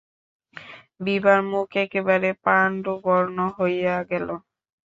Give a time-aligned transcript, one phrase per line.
[1.01, 4.27] বিভার মুখ একেবারে পাণ্ডুবর্ণ হইয়া গেল।